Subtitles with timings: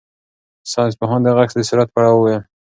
[0.71, 2.41] ساینس پوهانو د غږ د سرعت په اړه وویل.